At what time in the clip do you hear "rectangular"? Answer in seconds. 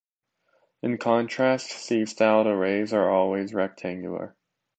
3.53-4.35